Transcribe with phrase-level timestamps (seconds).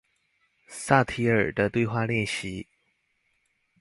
[0.67, 2.65] 薩提爾的對話練習